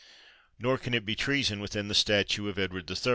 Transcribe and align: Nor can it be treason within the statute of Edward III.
Nor 0.57 0.79
can 0.79 0.95
it 0.95 1.05
be 1.05 1.13
treason 1.15 1.59
within 1.59 1.87
the 1.87 1.93
statute 1.93 2.47
of 2.49 2.57
Edward 2.57 2.89
III. 2.89 2.97